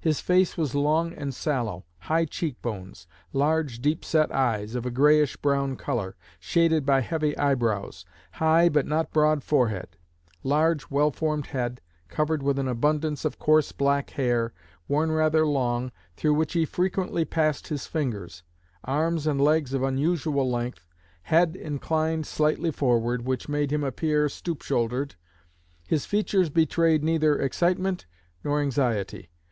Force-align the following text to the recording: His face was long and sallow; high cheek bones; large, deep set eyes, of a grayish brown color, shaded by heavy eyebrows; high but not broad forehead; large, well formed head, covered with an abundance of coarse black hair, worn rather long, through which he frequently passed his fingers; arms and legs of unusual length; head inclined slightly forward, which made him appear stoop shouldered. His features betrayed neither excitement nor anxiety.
His 0.00 0.20
face 0.20 0.56
was 0.56 0.74
long 0.74 1.12
and 1.12 1.32
sallow; 1.32 1.84
high 2.00 2.24
cheek 2.24 2.60
bones; 2.60 3.06
large, 3.32 3.78
deep 3.78 4.04
set 4.04 4.34
eyes, 4.34 4.74
of 4.74 4.84
a 4.84 4.90
grayish 4.90 5.36
brown 5.36 5.76
color, 5.76 6.16
shaded 6.40 6.84
by 6.84 7.02
heavy 7.02 7.38
eyebrows; 7.38 8.04
high 8.32 8.68
but 8.68 8.84
not 8.84 9.12
broad 9.12 9.44
forehead; 9.44 9.96
large, 10.42 10.90
well 10.90 11.12
formed 11.12 11.46
head, 11.46 11.80
covered 12.08 12.42
with 12.42 12.58
an 12.58 12.66
abundance 12.66 13.24
of 13.24 13.38
coarse 13.38 13.70
black 13.70 14.10
hair, 14.10 14.52
worn 14.88 15.12
rather 15.12 15.46
long, 15.46 15.92
through 16.16 16.34
which 16.34 16.54
he 16.54 16.64
frequently 16.64 17.24
passed 17.24 17.68
his 17.68 17.86
fingers; 17.86 18.42
arms 18.82 19.24
and 19.24 19.40
legs 19.40 19.72
of 19.72 19.84
unusual 19.84 20.50
length; 20.50 20.88
head 21.22 21.54
inclined 21.54 22.26
slightly 22.26 22.72
forward, 22.72 23.24
which 23.24 23.48
made 23.48 23.70
him 23.70 23.84
appear 23.84 24.28
stoop 24.28 24.62
shouldered. 24.62 25.14
His 25.86 26.06
features 26.06 26.50
betrayed 26.50 27.04
neither 27.04 27.38
excitement 27.38 28.06
nor 28.42 28.60
anxiety. 28.60 29.30